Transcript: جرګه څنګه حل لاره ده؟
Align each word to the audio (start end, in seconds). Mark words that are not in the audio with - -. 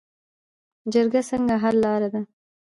جرګه 0.93 1.21
څنګه 1.29 1.55
حل 1.63 1.75
لاره 1.83 2.07
ده؟ 2.13 2.21